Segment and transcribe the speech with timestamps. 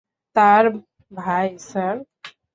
[0.35, 0.63] তার
[1.11, 1.95] ভাই, স্যার।